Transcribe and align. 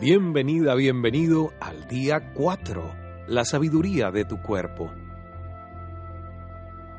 Bienvenida, 0.00 0.74
bienvenido 0.74 1.52
al 1.60 1.86
día 1.86 2.32
4, 2.32 2.94
la 3.28 3.44
sabiduría 3.44 4.10
de 4.10 4.24
tu 4.24 4.40
cuerpo. 4.40 4.90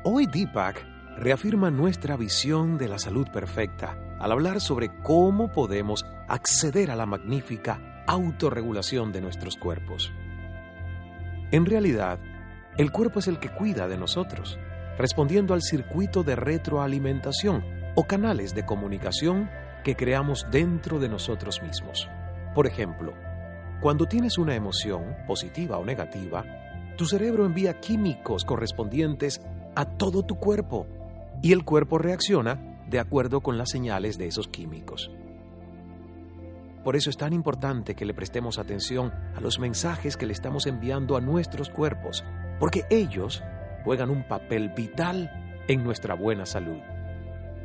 Hoy 0.04 0.26
Deepak 0.26 0.86
reafirma 1.18 1.70
nuestra 1.70 2.16
visión 2.16 2.78
de 2.78 2.88
la 2.88 2.98
salud 2.98 3.26
perfecta 3.30 3.98
al 4.20 4.32
hablar 4.32 4.60
sobre 4.60 4.90
cómo 5.02 5.52
podemos 5.52 6.06
acceder 6.28 6.90
a 6.90 6.96
la 6.96 7.04
magnífica 7.04 8.04
autorregulación 8.06 9.12
de 9.12 9.20
nuestros 9.20 9.56
cuerpos. 9.56 10.12
En 11.50 11.66
realidad, 11.66 12.20
el 12.78 12.90
cuerpo 12.90 13.18
es 13.18 13.28
el 13.28 13.38
que 13.38 13.50
cuida 13.50 13.88
de 13.88 13.98
nosotros, 13.98 14.58
respondiendo 14.96 15.52
al 15.52 15.62
circuito 15.62 16.22
de 16.22 16.36
retroalimentación 16.36 17.64
o 17.96 18.04
canales 18.04 18.54
de 18.54 18.64
comunicación 18.64 19.50
que 19.82 19.96
creamos 19.96 20.46
dentro 20.50 21.00
de 21.00 21.08
nosotros 21.08 21.60
mismos. 21.60 22.08
Por 22.54 22.66
ejemplo, 22.66 23.12
cuando 23.80 24.06
tienes 24.06 24.38
una 24.38 24.54
emoción, 24.54 25.16
positiva 25.26 25.78
o 25.78 25.84
negativa, 25.84 26.44
tu 26.96 27.06
cerebro 27.06 27.44
envía 27.44 27.80
químicos 27.80 28.44
correspondientes 28.44 29.40
a 29.74 29.84
todo 29.84 30.22
tu 30.22 30.36
cuerpo 30.36 30.86
y 31.42 31.52
el 31.52 31.64
cuerpo 31.64 31.98
reacciona 31.98 32.78
de 32.88 33.00
acuerdo 33.00 33.40
con 33.40 33.58
las 33.58 33.70
señales 33.70 34.18
de 34.18 34.28
esos 34.28 34.46
químicos. 34.46 35.10
Por 36.84 36.96
eso 36.96 37.10
es 37.10 37.16
tan 37.16 37.32
importante 37.32 37.94
que 37.94 38.04
le 38.04 38.14
prestemos 38.14 38.58
atención 38.58 39.12
a 39.34 39.40
los 39.40 39.58
mensajes 39.58 40.16
que 40.16 40.26
le 40.26 40.34
estamos 40.34 40.66
enviando 40.66 41.16
a 41.16 41.20
nuestros 41.20 41.70
cuerpos, 41.70 42.24
porque 42.60 42.84
ellos 42.90 43.42
juegan 43.84 44.10
un 44.10 44.28
papel 44.28 44.68
vital 44.68 45.30
en 45.66 45.82
nuestra 45.82 46.14
buena 46.14 46.46
salud. 46.46 46.78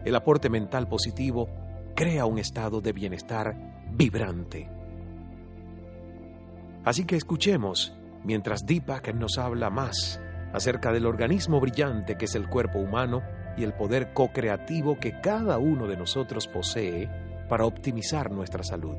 El 0.05 0.15
aporte 0.15 0.49
mental 0.49 0.87
positivo 0.87 1.49
crea 1.95 2.25
un 2.25 2.39
estado 2.39 2.81
de 2.81 2.93
bienestar 2.93 3.55
vibrante. 3.91 4.78
Así 6.89 7.05
que 7.05 7.15
escuchemos 7.15 7.93
mientras 8.23 8.65
Deepak 8.65 9.13
nos 9.13 9.37
habla 9.37 9.69
más 9.69 10.19
acerca 10.53 10.91
del 10.91 11.05
organismo 11.05 11.59
brillante 11.59 12.17
que 12.17 12.25
es 12.25 12.33
el 12.33 12.49
cuerpo 12.49 12.79
humano 12.79 13.21
y 13.55 13.63
el 13.63 13.73
poder 13.73 14.11
co-creativo 14.11 14.97
que 14.97 15.21
cada 15.21 15.59
uno 15.59 15.85
de 15.85 15.97
nosotros 15.97 16.47
posee 16.47 17.07
para 17.47 17.65
optimizar 17.65 18.31
nuestra 18.31 18.63
salud. 18.63 18.95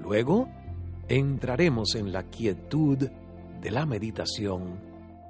Luego, 0.00 0.48
entraremos 1.06 1.94
en 1.94 2.12
la 2.12 2.22
quietud 2.22 3.10
de 3.60 3.70
la 3.70 3.84
meditación 3.84 4.80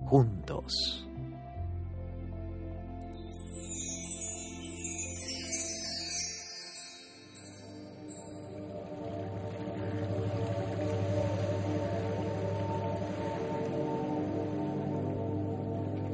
juntos. 0.06 1.09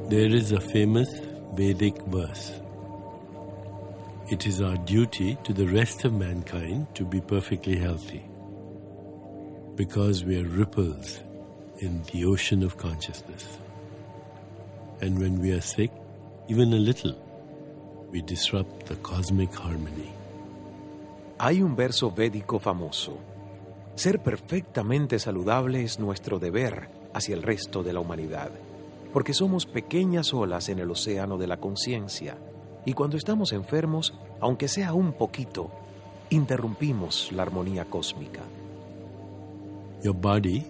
There 0.09 0.33
is 0.33 0.53
a 0.53 0.61
famous 0.61 1.09
Vedic 1.53 2.01
verse. 2.03 2.53
It 4.31 4.47
is 4.47 4.61
our 4.61 4.77
duty 4.77 5.37
to 5.43 5.51
the 5.51 5.67
rest 5.67 6.05
of 6.05 6.13
mankind 6.13 6.87
to 6.95 7.03
be 7.03 7.19
perfectly 7.19 7.75
healthy 7.75 8.23
because 9.75 10.23
we 10.23 10.39
are 10.39 10.47
ripples 10.47 11.19
in 11.79 12.03
the 12.13 12.23
ocean 12.23 12.63
of 12.63 12.77
consciousness. 12.77 13.59
And 15.01 15.19
when 15.19 15.41
we 15.41 15.51
are 15.51 15.59
sick, 15.59 15.91
even 16.47 16.71
a 16.71 16.77
little, 16.77 17.15
we 18.09 18.21
disrupt 18.21 18.85
the 18.85 18.95
cosmic 19.03 19.53
harmony. 19.53 20.13
Hay 21.37 21.61
un 21.61 21.75
verso 21.75 22.11
védico 22.11 22.61
famoso. 22.61 23.19
Ser 23.95 24.19
perfectamente 24.19 25.19
saludable 25.19 25.83
es 25.83 25.99
nuestro 25.99 26.39
deber 26.39 26.87
hacia 27.13 27.35
el 27.35 27.43
resto 27.43 27.83
de 27.83 27.91
la 27.91 27.99
humanidad. 27.99 28.51
Porque 29.17 29.33
somos 29.33 29.65
pequeñas 29.65 30.31
olas 30.31 30.69
en 30.69 30.77
el 30.77 30.91
océano 30.91 31.39
de 31.39 31.47
la 31.47 31.57
conciencia 31.57 32.37
y 32.85 32.93
cuando 32.93 33.17
estamos 33.17 33.51
enfermos, 33.51 34.13
aunque 34.39 34.67
sea 34.67 34.93
un 34.93 35.11
poquito, 35.11 35.71
interrumpimos 36.29 37.31
la 37.31 37.41
armonía 37.41 37.85
cósmica. 37.85 38.43
Your 40.03 40.13
body, 40.13 40.67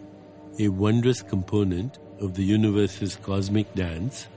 a 0.62 0.70
wondrous 0.70 1.22
component 1.22 1.98
of 2.22 2.36
the 2.36 2.42
universe's 2.42 3.18
cosmic 3.18 3.68
dance, 3.76 4.30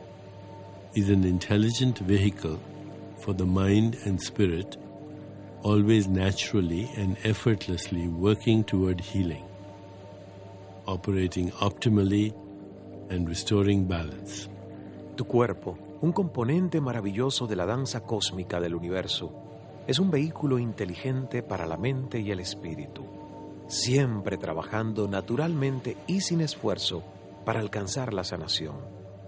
is 0.96 1.08
an 1.08 1.22
intelligent 1.22 2.00
vehicle 2.00 2.58
for 3.16 3.32
the 3.32 3.46
mind 3.46 3.96
and 4.06 4.20
spirit, 4.20 4.76
always 5.62 6.08
naturally 6.08 6.90
and 6.96 7.16
effortlessly 7.22 8.08
working 8.08 8.64
toward 8.64 9.00
healing, 9.00 9.44
operating 10.88 11.52
optimally 11.60 12.34
and 13.10 13.28
restoring 13.28 13.86
balance. 13.86 14.48
Tu 15.16 15.26
cuerpo, 15.26 15.76
un 16.00 16.12
componente 16.12 16.80
maravilloso 16.80 17.46
de 17.46 17.56
la 17.56 17.66
danza 17.66 18.00
cósmica 18.04 18.60
del 18.60 18.74
universo, 18.74 19.32
es 19.86 19.98
un 19.98 20.10
vehículo 20.10 20.58
inteligente 20.58 21.42
para 21.42 21.66
la 21.66 21.76
mente 21.76 22.20
y 22.20 22.30
el 22.30 22.40
espíritu, 22.40 23.04
siempre 23.66 24.38
trabajando 24.38 25.08
naturalmente 25.08 25.96
y 26.06 26.20
sin 26.20 26.40
esfuerzo 26.40 27.02
para 27.44 27.60
alcanzar 27.60 28.14
la 28.14 28.24
sanación, 28.24 28.76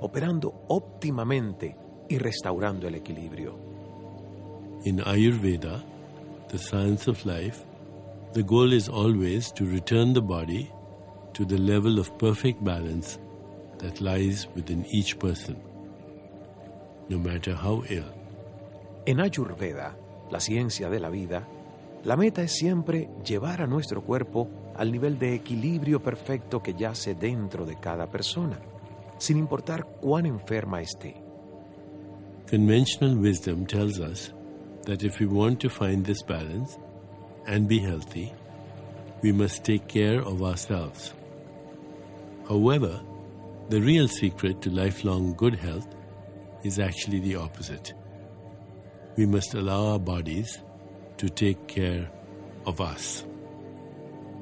operando 0.00 0.64
óptimamente 0.68 1.76
y 2.08 2.18
restaurando 2.18 2.86
el 2.88 2.94
equilibrio. 2.94 3.58
In 4.84 5.00
Ayurveda, 5.04 5.82
the 6.48 6.58
science 6.58 7.08
of 7.10 7.24
life, 7.24 7.64
the 8.32 8.42
goal 8.42 8.72
is 8.72 8.88
always 8.88 9.52
to 9.52 9.64
return 9.64 10.12
the 10.12 10.20
body 10.20 10.70
to 11.34 11.44
the 11.44 11.58
level 11.58 11.98
of 11.98 12.10
perfect 12.18 12.62
balance 12.62 13.18
that 13.82 14.00
lies 14.00 14.48
within 14.54 14.86
each 14.90 15.18
person, 15.18 15.56
no 17.08 17.18
matter 17.18 17.54
how 17.54 17.82
ill. 17.88 18.04
En 19.04 19.20
Ayurveda, 19.20 19.96
la 20.30 20.40
ciencia 20.40 20.88
de 20.88 21.00
la 21.00 21.10
vida, 21.10 21.46
la 22.04 22.16
meta 22.16 22.42
es 22.42 22.52
siempre 22.52 23.08
llevar 23.24 23.60
a 23.62 23.66
nuestro 23.66 24.02
cuerpo 24.02 24.48
al 24.76 24.90
nivel 24.90 25.18
de 25.18 25.34
equilibrio 25.34 26.02
perfecto 26.02 26.62
que 26.62 26.74
yace 26.74 27.14
dentro 27.14 27.66
de 27.66 27.76
cada 27.76 28.06
persona, 28.06 28.58
sin 29.18 29.36
importar 29.36 29.84
cuán 30.00 30.26
enferma 30.26 30.80
esté. 30.80 31.16
Conventional 32.48 33.16
wisdom 33.16 33.66
tells 33.66 33.98
us 33.98 34.32
that 34.84 35.02
if 35.02 35.20
we 35.20 35.26
want 35.26 35.60
to 35.60 35.68
find 35.68 36.04
this 36.04 36.22
balance 36.22 36.76
and 37.46 37.68
be 37.68 37.78
healthy, 37.78 38.32
we 39.22 39.32
must 39.32 39.64
take 39.64 39.86
care 39.86 40.20
of 40.20 40.42
ourselves. 40.42 41.14
However, 42.48 43.00
the 43.72 43.80
real 43.80 44.06
secret 44.06 44.60
to 44.60 44.68
lifelong 44.68 45.32
good 45.34 45.54
health 45.54 45.86
is 46.62 46.78
actually 46.78 47.20
the 47.20 47.34
opposite. 47.34 47.94
We 49.16 49.24
must 49.24 49.54
allow 49.54 49.92
our 49.92 49.98
bodies 49.98 50.62
to 51.16 51.30
take 51.30 51.66
care 51.66 52.10
of 52.66 52.82
us. 52.82 53.24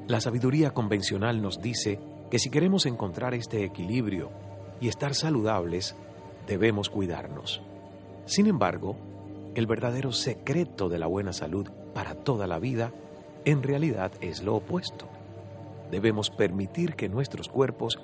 La 0.09 0.19
sabiduría 0.19 0.71
convencional 0.71 1.41
nos 1.41 1.61
dice 1.61 1.97
que 2.29 2.39
si 2.39 2.49
queremos 2.49 2.85
encontrar 2.85 3.33
este 3.33 3.63
equilibrio 3.63 4.31
y 4.81 4.89
estar 4.89 5.15
saludables, 5.15 5.95
debemos 6.45 6.89
cuidarnos. 6.89 7.61
Sin 8.25 8.47
embargo, 8.47 8.97
el 9.55 9.65
verdadero 9.65 10.11
secreto 10.11 10.89
de 10.89 10.99
la 10.99 11.07
buena 11.07 11.31
salud 11.31 11.69
para 11.93 12.15
toda 12.15 12.47
la 12.47 12.59
vida 12.59 12.91
en 13.45 13.63
realidad 13.63 14.11
es 14.19 14.43
lo 14.43 14.55
opuesto. 14.55 15.07
Debemos 15.89 16.29
permitir 16.29 16.95
que 16.95 17.07
nuestros 17.07 17.47
cuerpos 17.47 17.97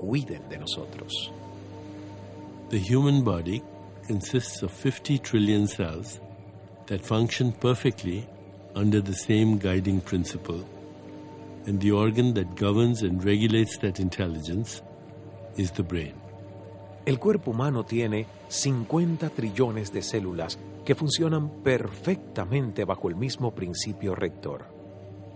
cuiden 0.00 0.48
de 0.48 0.58
nosotros. 0.58 1.32
The 2.68 2.78
human 2.78 3.24
body 3.24 3.62
consists 4.06 4.62
of 4.62 4.70
50 4.70 5.18
trillion 5.18 5.66
cells 5.66 6.20
that 6.86 7.00
function 7.00 7.52
perfectly 7.52 8.28
under 8.74 9.00
the 9.00 9.14
same 9.14 9.58
guiding 9.58 10.00
principle, 10.00 10.64
and 11.66 11.80
the 11.80 11.90
organ 11.90 12.34
that 12.34 12.54
governs 12.54 13.02
and 13.02 13.24
regulates 13.24 13.78
that 13.78 13.98
intelligence 13.98 14.82
is 15.56 15.72
the 15.72 15.82
brain. 15.82 16.14
El 17.06 17.18
cuerpo 17.18 17.52
humano 17.52 17.84
tiene 17.84 18.26
50 18.48 19.30
trillones 19.30 19.92
de 19.92 20.02
células 20.02 20.58
que 20.84 20.94
funcionan 20.94 21.62
perfectamente 21.62 22.84
bajo 22.84 23.08
el 23.08 23.16
mismo 23.16 23.54
principio 23.54 24.14
rector. 24.14 24.64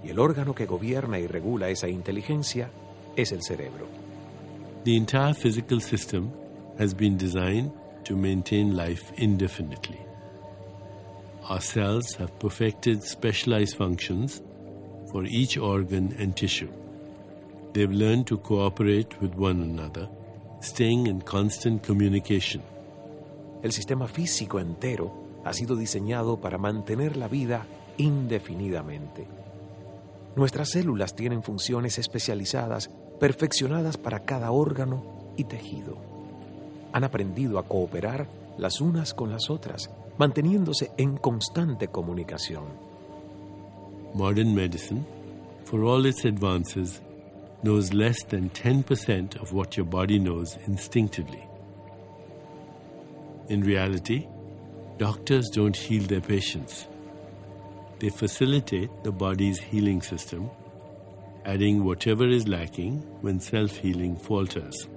Y 0.03 0.11
el 0.11 0.19
órgano 0.19 0.55
que 0.55 0.67
gobierna 0.67 1.19
y 1.19 1.27
regula 1.27 1.69
esa 1.69 1.89
inteligencia 1.89 2.71
es 3.17 3.33
el 3.33 3.43
cerebro. 3.43 4.10
The 4.85 4.97
entire 4.97 5.35
physical 5.35 5.79
system 5.81 6.33
has 6.79 6.95
been 6.95 7.19
designed 7.19 7.71
to 8.05 8.17
maintain 8.17 8.75
life 8.75 9.13
indefinitely. 9.17 10.01
Our 11.51 11.61
cells 11.61 12.15
have 12.15 12.39
perfected 12.39 13.03
specialized 13.03 13.77
functions 13.77 14.41
for 15.13 15.25
each 15.25 15.59
organ 15.59 16.17
and 16.19 16.35
tissue. 16.35 16.71
They've 17.75 17.93
learned 17.93 18.27
to 18.29 18.39
cooperate 18.39 19.21
with 19.21 19.35
one 19.35 19.63
another, 19.63 20.09
staying 20.61 21.09
in 21.09 21.21
constant 21.21 21.83
communication. 21.83 22.63
El 23.63 23.73
sistema 23.73 24.09
físico 24.09 24.61
entero 24.61 25.13
ha 25.45 25.53
sido 25.53 25.77
diseñado 25.77 26.41
para 26.41 26.57
mantener 26.57 27.19
la 27.19 27.29
vida 27.29 27.67
indefinidamente. 27.99 29.27
Nuestras 30.37 30.71
células 30.71 31.15
tienen 31.15 31.43
funciones 31.43 31.99
especializadas, 31.99 32.91
perfeccionadas 33.21 33.97
para 33.97 34.21
cada 34.21 34.51
órgano 34.51 35.05
y 35.37 35.45
tejido. 35.45 35.97
Han 36.93 37.05
aprendido 37.05 37.59
a 37.59 37.63
cooperar 37.63 38.27
las 38.59 38.81
unas 38.81 39.15
con 39.15 39.31
las 39.31 39.49
otras, 39.51 39.91
manteniéndose 40.19 40.91
en 40.97 41.17
constante 41.17 41.89
comunicación. 41.89 42.65
Modern 44.15 44.55
medicine, 44.55 45.05
for 45.65 45.85
all 45.85 46.05
its 46.07 46.25
advances, 46.25 47.01
knows 47.63 47.93
less 47.93 48.27
than 48.27 48.51
10% 48.51 49.41
of 49.41 49.53
what 49.53 49.77
your 49.77 49.87
body 49.87 50.19
knows 50.19 50.57
instinctively. 50.67 51.45
In 53.49 53.63
reality, 53.63 54.27
doctors 54.99 55.49
don't 55.51 55.77
heal 55.77 56.07
their 56.07 56.21
patients. 56.21 56.89
They 57.99 58.11
facilitate 58.11 58.91
the 59.05 59.13
body's 59.13 59.61
healing 59.61 60.03
system, 60.03 60.51
adding 61.45 61.85
whatever 61.85 62.29
is 62.29 62.47
lacking 62.47 63.03
when 63.23 63.41
self 63.41 63.77
healing 63.77 64.17
falters. 64.17 64.89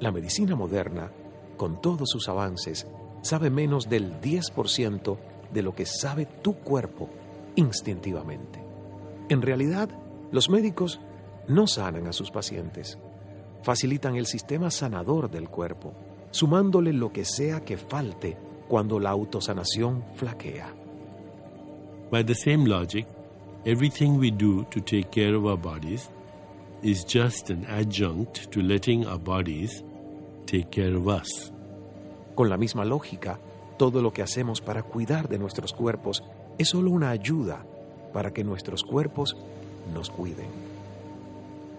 La 0.00 0.10
medicina 0.10 0.54
moderna, 0.56 1.10
con 1.56 1.80
todos 1.80 2.10
sus 2.10 2.28
avances, 2.28 2.86
sabe 3.22 3.50
menos 3.50 3.88
del 3.88 4.20
10% 4.20 5.16
de 5.52 5.62
lo 5.62 5.74
que 5.74 5.86
sabe 5.86 6.26
tu 6.26 6.54
cuerpo 6.54 7.08
instintivamente. 7.56 8.62
En 9.28 9.40
realidad, 9.40 9.88
los 10.32 10.50
médicos 10.50 11.00
no 11.48 11.66
sanan 11.66 12.06
a 12.06 12.12
sus 12.12 12.30
pacientes, 12.30 12.98
facilitan 13.62 14.16
el 14.16 14.26
sistema 14.26 14.70
sanador 14.70 15.30
del 15.30 15.48
cuerpo, 15.48 15.94
sumándole 16.30 16.92
lo 16.92 17.12
que 17.12 17.24
sea 17.24 17.64
que 17.64 17.76
falte 17.76 18.36
cuando 18.68 18.98
la 18.98 19.10
autosanación 19.10 20.04
flaquea. 20.14 20.74
By 22.10 22.24
the 22.24 22.34
same 22.34 22.66
logic, 22.66 23.06
everything 23.66 24.18
we 24.18 24.30
do 24.30 24.64
to 24.70 24.80
take 24.80 25.10
care 25.10 25.34
of 25.34 25.46
our 25.46 25.56
bodies 25.56 26.10
is 26.82 27.04
just 27.04 27.50
an 27.50 27.64
adjunct 27.66 28.50
to 28.52 28.60
letting 28.60 29.06
our 29.06 29.18
bodies 29.18 29.82
take 30.46 30.70
care 30.70 30.94
of 30.94 31.08
us. 31.08 31.50
Con 32.36 32.50
la 32.50 32.56
misma 32.56 32.84
lógica, 32.84 33.38
todo 33.78 34.02
lo 34.02 34.12
que 34.12 34.22
hacemos 34.22 34.60
para 34.60 34.82
cuidar 34.82 35.28
de 35.28 35.38
nuestros 35.38 35.72
cuerpos 35.72 36.22
es 36.58 36.68
solo 36.68 36.90
una 36.90 37.10
ayuda 37.10 37.64
para 38.12 38.32
que 38.32 38.44
nuestros 38.44 38.82
cuerpos 38.82 39.36
nos 39.92 40.10
cuiden. 40.10 40.46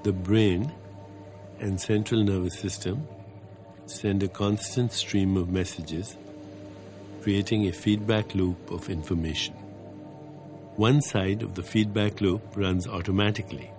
The 0.03 0.11
brain 0.11 0.71
and 1.61 1.79
central 1.79 2.23
nervous 2.23 2.57
system 2.59 3.07
send 3.85 4.23
a 4.23 4.27
constant 4.27 4.91
stream 4.91 5.37
of 5.37 5.49
messages, 5.49 6.17
creating 7.21 7.67
a 7.67 7.71
feedback 7.71 8.33
loop 8.33 8.71
of 8.71 8.89
information. 8.89 9.64
One 10.77 11.01
side 11.01 11.41
of 11.41 11.53
the 11.53 11.63
feedback 11.63 12.19
loop 12.19 12.41
runs 12.57 12.85
automatically. 12.85 13.69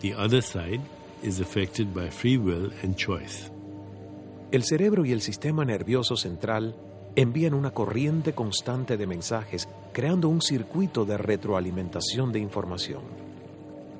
The 0.00 0.14
other 0.14 0.42
side 0.42 0.80
is 1.22 1.38
affected 1.38 1.94
by 1.94 2.10
free 2.10 2.36
will 2.36 2.72
and 2.82 2.96
choice. 2.96 3.52
El 4.50 4.64
cerebro 4.64 5.04
y 5.04 5.12
el 5.12 5.20
sistema 5.20 5.64
nervioso 5.64 6.16
central 6.16 6.74
envían 7.14 7.54
una 7.54 7.70
corriente 7.70 8.32
constante 8.32 8.96
de 8.96 9.06
mensajes, 9.06 9.68
creando 9.92 10.28
un 10.28 10.42
circuito 10.42 11.04
de 11.04 11.18
retroalimentación 11.18 12.32
de 12.32 12.40
información. 12.40 13.02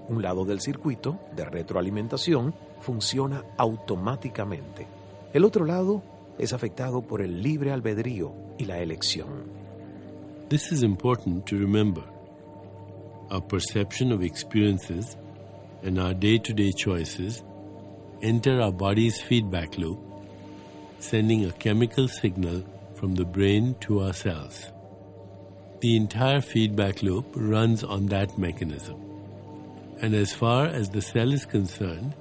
Un 0.09 0.23
lado 0.23 0.45
del 0.45 0.61
circuito 0.61 1.21
de 1.37 1.45
retroalimentación 1.45 2.53
funciona 2.81 3.45
automáticamente. 3.57 4.89
El 5.33 5.45
otro 5.45 5.65
lado 5.65 6.03
es 6.37 6.53
afectado 6.53 7.03
por 7.03 7.23
el 7.23 7.45
libre 7.45 7.71
albedrío 7.71 8.35
y 8.59 8.65
la 8.65 8.81
elección. 8.81 9.66
This 10.49 10.71
is 10.71 10.85
important 10.85 11.45
to 11.47 11.59
remember. 11.59 12.05
Our 13.31 13.41
perception 13.41 14.13
of 14.13 14.23
experiences 14.23 15.17
and 15.83 15.99
our 15.99 16.15
day 16.15 16.39
to 16.39 16.53
day 16.53 16.71
choices 16.71 17.43
enter 18.23 18.61
our 18.61 18.71
body's 18.71 19.21
feedback 19.21 19.77
loop 19.77 19.99
sending 21.01 21.45
a 21.45 21.53
chemical 21.53 22.07
signal 22.07 22.65
from 22.95 23.17
the 23.17 23.25
brain 23.25 23.75
to 23.81 24.03
our 24.03 24.13
cells. 24.13 24.71
The 25.81 25.97
entire 25.97 26.41
feedback 26.41 27.03
loop 27.03 27.27
runs 27.35 27.83
on 27.83 28.07
that 28.07 28.39
mechanism. 28.39 29.03
And 30.01 30.15
as 30.15 30.33
far 30.33 30.67
as 30.67 30.91
the 30.91 31.03
cell 31.03 31.33
is 31.33 31.45
concerned, 31.45 32.15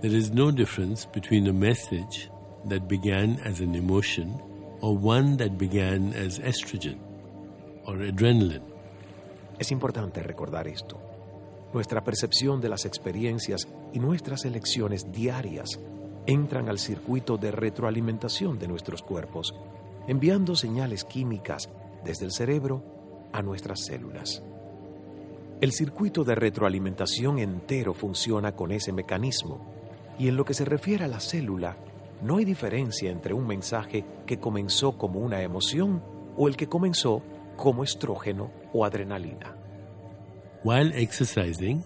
there 0.00 0.10
is 0.10 0.30
no 0.30 0.50
difference 0.50 1.04
between 1.04 1.46
a 1.46 1.52
message 1.52 2.30
that 2.64 2.88
began 2.88 3.38
as 3.40 3.60
an 3.60 3.74
emotion 3.74 4.40
or 4.80 4.96
one 4.96 5.36
that 5.36 5.58
began 5.58 6.14
as 6.14 6.38
estrogen. 6.38 6.98
Es 9.58 9.72
importante 9.72 10.22
recordar 10.22 10.68
esto. 10.68 11.00
Nuestra 11.72 12.04
percepción 12.04 12.60
de 12.60 12.68
las 12.68 12.84
experiencias 12.84 13.66
y 13.94 13.98
nuestras 13.98 14.44
elecciones 14.44 15.10
diarias 15.10 15.80
entran 16.26 16.68
al 16.68 16.78
circuito 16.78 17.38
de 17.38 17.50
retroalimentación 17.50 18.58
de 18.58 18.68
nuestros 18.68 19.02
cuerpos, 19.02 19.54
enviando 20.06 20.54
señales 20.54 21.04
químicas 21.04 21.70
desde 22.04 22.26
el 22.26 22.32
cerebro 22.32 22.82
a 23.32 23.40
nuestras 23.40 23.86
células. 23.86 24.42
El 25.62 25.72
circuito 25.72 26.24
de 26.24 26.34
retroalimentación 26.34 27.38
entero 27.38 27.94
funciona 27.94 28.54
con 28.54 28.70
ese 28.70 28.92
mecanismo, 28.92 29.60
y 30.18 30.28
en 30.28 30.36
lo 30.36 30.44
que 30.44 30.52
se 30.52 30.66
refiere 30.66 31.04
a 31.04 31.08
la 31.08 31.20
célula, 31.20 31.78
no 32.22 32.36
hay 32.36 32.44
diferencia 32.44 33.10
entre 33.10 33.32
un 33.32 33.46
mensaje 33.46 34.04
que 34.26 34.38
comenzó 34.38 34.98
como 34.98 35.20
una 35.20 35.40
emoción 35.40 36.02
o 36.36 36.48
el 36.48 36.56
que 36.56 36.68
comenzó 36.68 37.22
como 37.58 37.82
estrógeno 37.82 38.50
o 38.72 38.84
adrenalina. 38.84 39.54
While 40.62 40.92
exercising, 40.94 41.84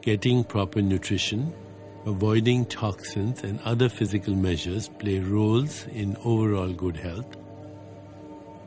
getting 0.00 0.44
proper 0.44 0.80
nutrition, 0.80 1.52
avoiding 2.06 2.64
toxins 2.66 3.42
and 3.42 3.60
other 3.64 3.88
physical 3.88 4.34
measures 4.34 4.88
play 4.88 5.18
roles 5.18 5.86
in 5.88 6.16
overall 6.24 6.72
good 6.72 6.96
health. 6.96 7.36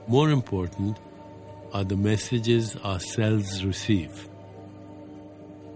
More 0.08 0.30
important 0.30 1.00
are 1.74 1.84
the 1.84 1.98
messages 1.98 2.76
our 2.84 3.00
cells 3.00 3.64
receive. 3.64 4.30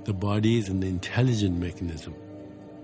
The 0.04 0.14
body 0.14 0.58
is 0.58 0.70
an 0.70 0.84
intelligent 0.84 1.58
mechanism 1.58 2.16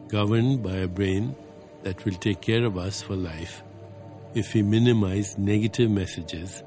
governed 0.08 0.64
by 0.64 0.78
a 0.78 0.88
brain 0.88 1.36
that 1.84 2.04
will 2.06 2.16
take 2.16 2.42
care 2.42 2.66
of 2.66 2.78
us 2.78 3.02
for 3.02 3.16
life 3.16 3.64
if 4.34 4.54
we 4.54 4.62
minimize 4.62 5.38
negative 5.38 5.90
messages 5.90 6.64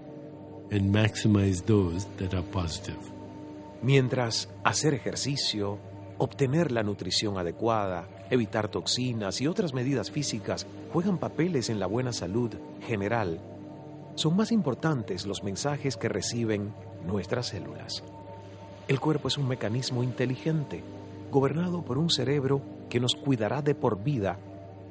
and 0.70 0.94
maximize 0.94 1.62
those 1.64 2.06
that 2.18 2.34
are 2.34 2.42
positive. 2.42 2.98
Mientras 3.82 4.48
hacer 4.64 4.94
ejercicio, 4.94 5.78
obtener 6.18 6.72
la 6.72 6.82
nutrición 6.82 7.38
adecuada, 7.38 8.08
evitar 8.30 8.68
toxinas 8.68 9.40
y 9.40 9.46
otras 9.46 9.72
medidas 9.72 10.10
físicas 10.10 10.66
juegan 10.92 11.18
papeles 11.18 11.70
en 11.70 11.78
la 11.78 11.86
buena 11.86 12.12
salud 12.12 12.50
general, 12.86 13.40
son 14.14 14.36
más 14.36 14.50
importantes 14.50 15.26
los 15.26 15.44
mensajes 15.44 15.96
que 15.96 16.08
reciben 16.08 16.74
nuestras 17.06 17.46
células. 17.46 18.02
El 18.88 18.98
cuerpo 18.98 19.28
es 19.28 19.38
un 19.38 19.46
mecanismo 19.46 20.02
inteligente, 20.02 20.82
gobernado 21.30 21.82
por 21.82 21.98
un 21.98 22.10
cerebro 22.10 22.62
que 22.88 23.00
nos 23.00 23.14
cuidará 23.14 23.62
de 23.62 23.74
por 23.74 24.02
vida 24.02 24.38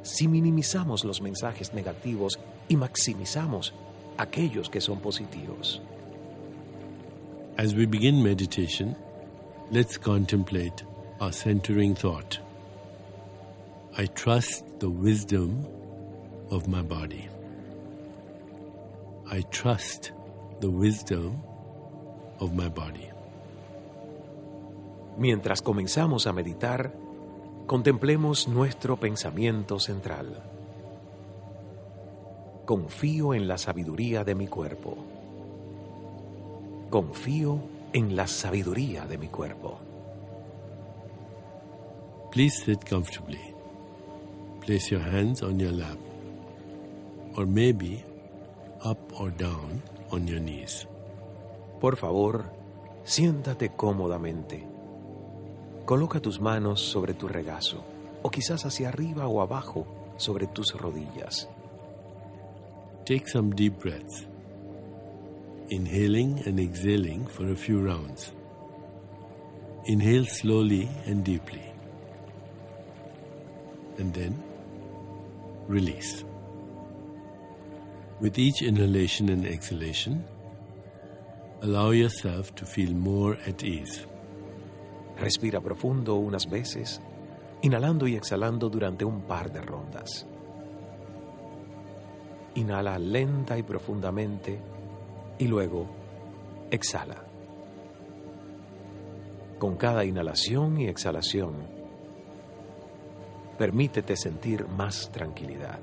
si 0.04 0.28
minimizamos 0.28 1.04
los 1.04 1.22
mensajes 1.22 1.74
negativos 1.74 2.40
y 2.70 2.78
maximizamos 2.78 3.74
aquellos 4.18 4.70
que 4.70 4.82
son 4.82 5.00
positivos. 5.00 5.82
As 7.58 7.74
we 7.74 7.86
begin 7.86 8.22
meditation, 8.22 8.96
let's 9.72 9.98
contemplate 9.98 10.84
our 11.20 11.32
centering 11.32 11.96
thought. 11.96 12.40
I 13.98 14.06
trust 14.08 14.64
the 14.80 14.90
wisdom 14.90 15.66
of 16.52 16.68
my 16.68 16.82
body. 16.82 17.28
I 19.32 19.42
trust 19.50 20.12
the 20.62 20.70
wisdom 20.70 21.42
of 22.40 22.54
my 22.54 22.70
body. 22.70 23.10
Mientras 25.18 25.64
comenzamos 25.64 26.28
a 26.28 26.34
meditar, 26.34 26.94
contemplemos 27.66 28.48
nuestro 28.48 28.98
pensamiento 28.98 29.80
central. 29.80 30.44
Confío 32.68 33.34
en 33.34 33.48
la 33.48 33.58
sabiduría 33.58 34.26
de 34.26 34.36
mi 34.36 34.48
cuerpo. 34.48 34.98
Confío 36.90 37.62
en 37.94 38.14
la 38.18 38.28
sabiduría 38.28 39.06
de 39.06 39.18
mi 39.18 39.30
cuerpo. 39.30 39.80
Please 42.30 42.66
sit 42.66 42.84
comfortably. 42.84 43.56
Place 44.66 44.92
your 44.92 45.02
hands 45.02 45.44
on 45.44 45.58
your 45.58 45.72
lap, 45.72 45.98
or 47.38 47.48
maybe 47.48 48.04
up 48.84 49.00
or 49.18 49.32
down 49.32 49.82
on 50.12 50.28
your 50.28 50.42
knees. 50.42 50.90
Por 51.80 51.96
favor, 51.96 52.52
siéntate 53.06 53.70
cómodamente. 53.78 54.68
Coloca 55.86 56.20
tus 56.20 56.42
manos 56.42 56.82
sobre 56.82 57.14
tu 57.14 57.30
regazo, 57.30 57.86
o 58.24 58.30
quizás 58.30 58.66
hacia 58.66 58.90
arriba 58.90 59.26
o 59.30 59.40
abajo 59.42 59.88
sobre 60.18 60.48
tus 60.48 60.74
rodillas. 60.74 61.48
Take 63.08 63.30
some 63.30 63.56
deep 63.56 63.80
breaths, 63.80 64.28
inhaling 65.70 66.44
and 66.46 66.60
exhaling 66.60 67.26
for 67.26 67.50
a 67.50 67.56
few 67.56 67.80
rounds. 67.80 68.34
inhale 69.86 70.26
slowly 70.26 70.90
and 71.06 71.24
deeply. 71.24 71.64
And 73.98 74.14
then 74.14 74.44
release. 75.68 76.26
With 78.20 78.38
each 78.38 78.62
inhalation 78.62 79.30
and 79.30 79.46
exhalation, 79.46 80.26
allow 81.62 81.92
yourself 81.92 82.54
to 82.56 82.66
feel 82.66 82.94
more 82.94 83.38
at 83.48 83.64
ease. 83.64 84.06
Respira 85.18 85.62
profundo 85.62 86.16
unas 86.16 86.46
veces, 86.50 87.00
inhalando 87.62 88.06
y 88.06 88.18
exhalando 88.18 88.70
durante 88.70 89.06
un 89.06 89.22
par 89.22 89.50
de 89.50 89.62
rondas. 89.62 90.26
Inhala 92.58 92.98
lenta 92.98 93.56
y 93.56 93.62
profundamente 93.62 94.60
y 95.38 95.48
luego 95.48 95.86
exhala. 96.72 97.24
Con 99.60 99.76
cada 99.76 100.04
inhalación 100.04 100.80
y 100.80 100.88
exhalación, 100.88 101.54
permítete 103.60 104.16
sentir 104.16 104.68
más 104.68 105.12
tranquilidad. 105.12 105.80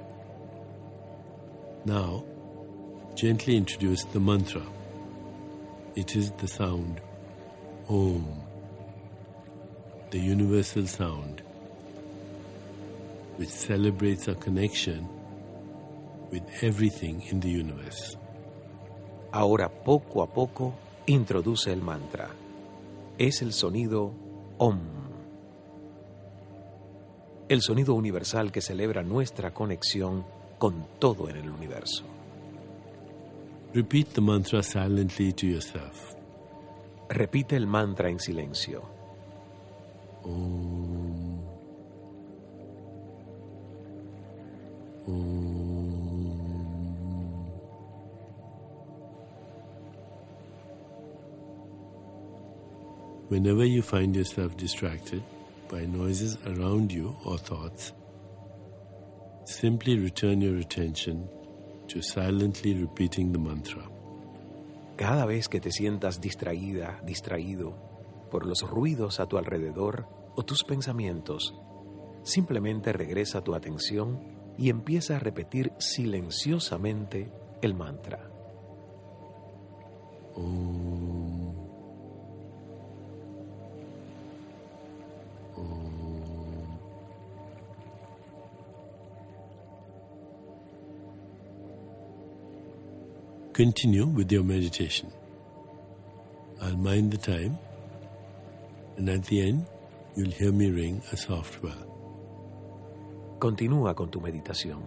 Now, 1.85 2.25
gently 3.15 3.57
introduce 3.57 4.05
the 4.13 4.19
mantra. 4.19 4.63
It 5.95 6.17
is 6.17 6.33
the 6.33 6.49
sound 6.49 7.01
Om, 7.89 8.25
the 10.11 10.19
universal 10.19 10.89
sound, 10.89 11.43
which 13.37 13.51
celebrates 13.51 14.27
our 14.27 14.35
connection 14.35 15.07
with 16.35 16.43
everything 16.63 17.23
in 17.31 17.39
the 17.39 17.49
universe. 17.49 18.19
Ahora 19.31 19.69
poco 19.69 20.23
a 20.23 20.27
poco 20.27 20.75
introduce 21.07 21.73
el 21.73 21.81
mantra. 21.81 22.29
Es 23.17 23.41
el 23.43 23.53
sonido 23.53 24.13
Om. 24.59 24.81
El 27.49 27.61
sonido 27.61 27.95
universal 27.95 28.51
que 28.51 28.61
celebra 28.61 29.03
nuestra 29.03 29.53
conexión 29.53 30.25
con 30.59 30.87
todo 30.99 31.29
en 31.29 31.37
el 31.37 31.49
universo. 31.51 32.05
Repeat 33.73 34.09
the 34.15 34.21
mantra 34.21 34.63
silently 34.63 35.33
to 35.33 35.47
yourself. 35.47 36.15
Repite 37.09 37.57
el 37.57 37.67
mantra 37.67 38.09
en 38.09 38.19
silencio. 38.19 38.83
Om. 40.25 41.39
Om. 45.07 45.34
Whenever 53.31 53.65
you 53.65 53.81
find 53.81 54.15
yourself 54.15 54.55
distracted 54.57 55.23
by 55.71 55.87
noises 55.87 56.37
around 56.47 56.93
you 56.93 57.17
or 57.25 57.39
thoughts, 57.39 57.95
simply 59.47 59.99
return 59.99 60.43
your 60.43 60.59
attention 60.59 61.27
to 61.89 62.03
silently 62.03 62.75
repeating 62.75 63.33
the 63.33 63.39
mantra. 63.39 63.83
Cada 64.97 65.25
vez 65.25 65.49
que 65.49 65.59
te 65.59 65.73
sientas 65.73 66.21
distraída, 66.21 67.01
distraído 67.03 67.75
por 68.31 68.45
los 68.47 68.61
ruidos 68.61 69.21
a 69.21 69.27
tu 69.27 69.39
alrededor 69.39 70.07
o 70.37 70.43
tus 70.45 70.63
pensamientos, 70.63 71.55
simplemente 72.25 72.93
regresa 72.93 73.43
tu 73.43 73.55
atención 73.55 74.21
y 74.59 74.69
empieza 74.69 75.17
a 75.17 75.19
repetir 75.19 75.73
silenciosamente 75.79 77.33
el 77.63 77.75
mantra. 77.75 78.31
Om. 80.35 80.74
Continue 93.55 94.07
with 94.07 94.33
your 94.33 94.43
meditation. 94.43 95.13
I'll 96.61 96.77
mind 96.77 97.13
the 97.13 97.19
time, 97.19 97.57
and 98.97 99.09
at 99.09 99.23
the 99.27 99.49
end, 99.49 99.67
you'll 100.17 100.33
hear 100.33 100.51
me 100.51 100.73
ring 100.73 101.01
a 101.13 101.17
soft 101.17 101.63
bell. 101.63 101.87
Continúa 103.39 103.95
con 103.95 104.11
tu 104.11 104.21
meditación. 104.21 104.83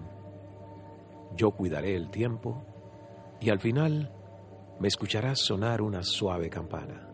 Yo 1.38 1.52
cuidaré 1.52 1.96
el 1.96 2.10
tiempo 2.10 2.62
y 3.40 3.52
al 3.52 3.62
final 3.62 4.12
me 4.82 4.90
escucharás 4.90 5.40
sonar 5.40 5.82
una 5.82 6.04
suave 6.04 6.50
campana. 6.50 7.08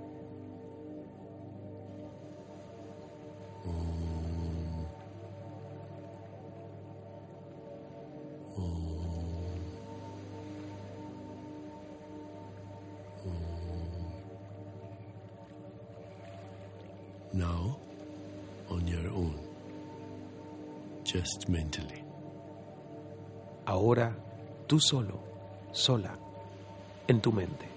Now, 17.34 17.80
on 18.70 18.88
your 18.88 19.10
own, 19.10 19.40
just 21.04 21.50
mentally. 21.50 22.04
Ahora, 23.66 24.16
tú 24.68 24.80
solo, 24.80 25.20
sola, 25.72 26.16
en 27.08 27.22
tu 27.22 27.32
mente. 27.32 27.73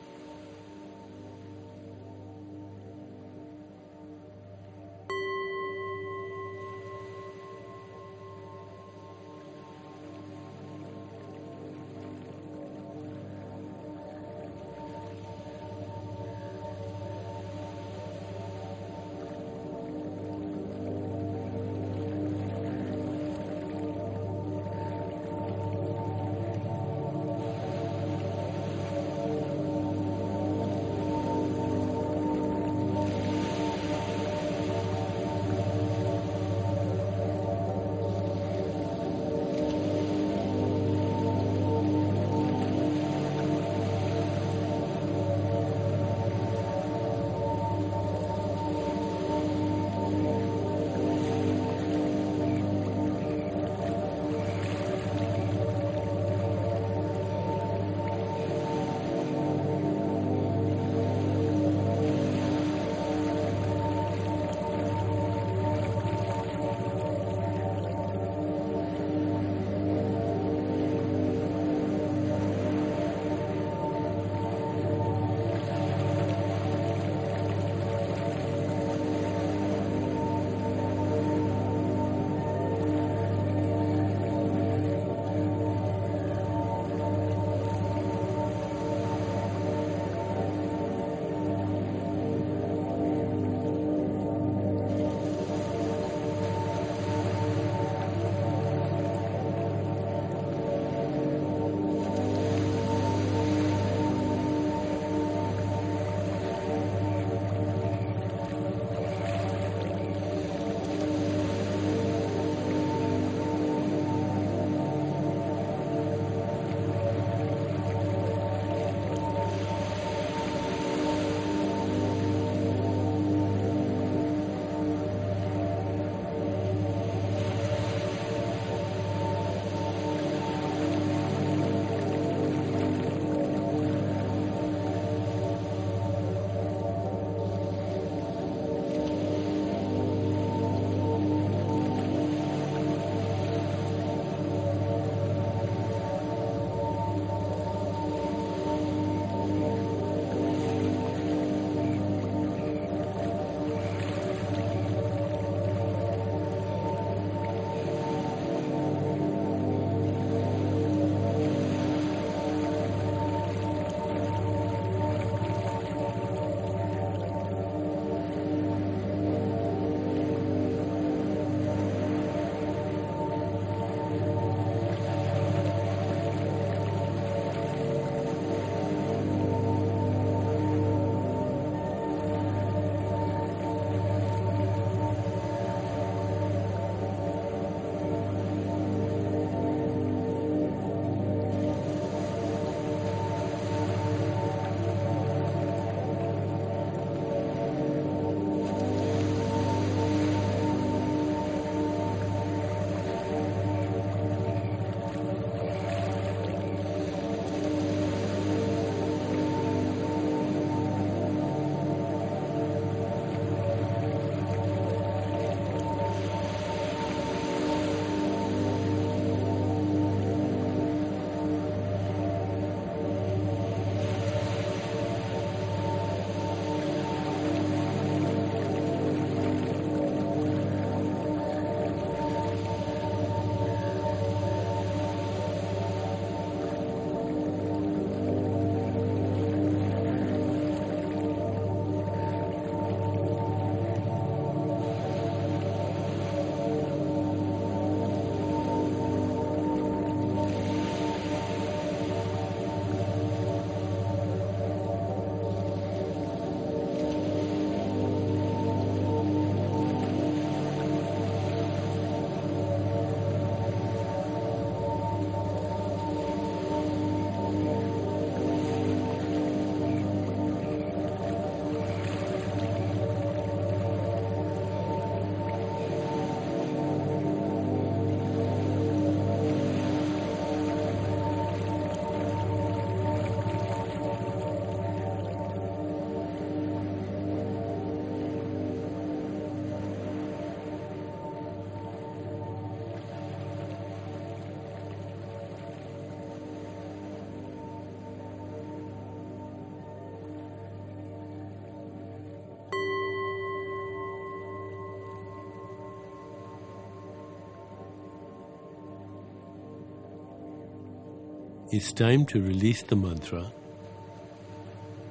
It's 311.76 311.92
time 311.92 312.24
to 312.32 312.40
release 312.40 312.80
the 312.84 312.96
mantra 312.96 313.52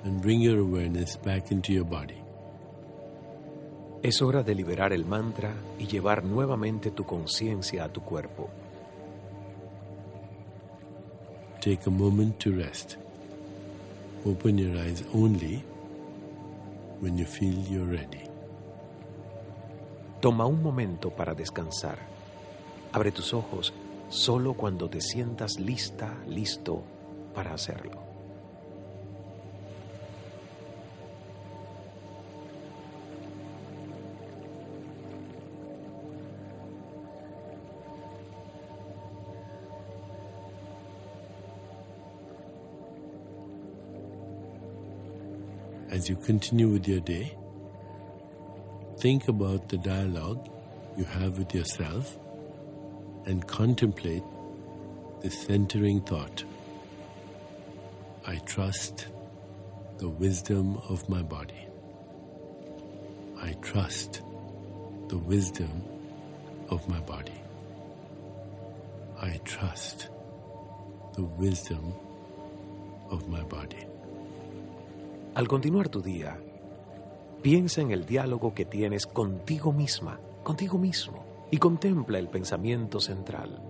and 0.03 0.19
bring 0.19 0.41
your 0.41 0.61
awareness 0.61 1.15
back 1.15 1.51
into 1.51 1.71
your 1.71 1.85
body. 1.85 2.17
Es 4.01 4.19
hora 4.19 4.41
de 4.41 4.55
liberar 4.55 4.91
el 4.91 5.05
mantra 5.05 5.53
y 5.77 5.85
llevar 5.85 6.23
nuevamente 6.23 6.89
tu 6.89 7.03
conciencia 7.03 7.83
a 7.83 7.89
tu 7.89 8.01
cuerpo. 8.01 8.49
Take 11.61 11.85
a 11.85 11.91
moment 11.91 12.39
to 12.39 12.49
rest. 12.49 12.97
Open 14.25 14.57
your 14.57 14.75
eyes 14.75 15.03
only 15.13 15.63
when 16.99 17.15
you 17.15 17.27
feel 17.27 17.59
you're 17.69 17.85
ready. 17.85 18.23
Toma 20.19 20.47
un 20.47 20.63
momento 20.63 21.11
para 21.11 21.35
descansar. 21.35 21.99
Abre 22.91 23.11
tus 23.11 23.35
ojos 23.35 23.71
solo 24.09 24.53
cuando 24.53 24.89
te 24.89 25.01
sientas 25.01 25.59
lista, 25.59 26.13
listo 26.27 26.83
para 27.33 27.53
hacerlo. 27.53 28.03
As 45.91 46.09
you 46.09 46.17
continue 46.17 46.67
with 46.67 46.87
your 46.87 46.99
day, 46.99 47.37
think 48.97 49.29
about 49.29 49.69
the 49.69 49.77
dialogue 49.77 50.49
you 50.97 51.05
have 51.05 51.37
with 51.37 51.53
yourself 51.55 52.17
and 53.25 53.45
contemplate 53.47 54.23
the 55.21 55.29
centering 55.29 56.01
thought. 56.01 56.43
I 58.27 58.37
trust 58.45 59.07
the 59.97 60.09
wisdom 60.09 60.77
of 60.89 61.07
my 61.09 61.21
body. 61.21 61.67
I 63.41 63.53
trust 63.61 64.21
the 65.07 65.17
wisdom 65.17 65.83
of 66.69 66.87
my 66.87 66.99
body. 66.99 67.39
I 69.21 69.39
trust 69.43 70.09
the 71.15 71.23
wisdom 71.23 71.93
of 73.09 73.27
my 73.27 73.43
body. 73.43 73.87
Al 75.35 75.47
continuar 75.47 75.89
tu 75.89 76.01
día, 76.01 76.37
piensa 77.41 77.81
en 77.81 77.91
el 77.91 78.05
diálogo 78.05 78.53
que 78.53 78.65
tienes 78.65 79.05
contigo 79.05 79.71
misma, 79.71 80.19
contigo 80.43 80.77
mismo, 80.77 81.34
y 81.51 81.57
contempla 81.57 82.19
el 82.19 82.27
pensamiento 82.27 82.99
central. 82.99 83.61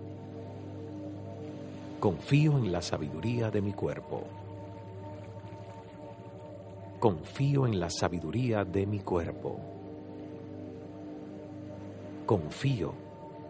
Confío 2.00 2.58
en 2.58 2.72
la 2.72 2.82
sabiduría 2.82 3.50
de 3.50 3.62
mi 3.62 3.72
cuerpo. 3.72 4.24
Confío 6.98 7.66
en 7.66 7.78
la 7.78 7.90
sabiduría 7.90 8.64
de 8.64 8.86
mi 8.86 9.00
cuerpo. 9.00 9.58
Confío 12.26 12.94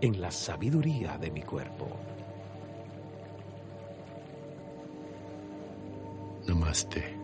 en 0.00 0.20
la 0.20 0.30
sabiduría 0.30 1.16
de 1.18 1.30
mi 1.30 1.42
cuerpo. 1.42 1.86
Namaste. 6.46 7.15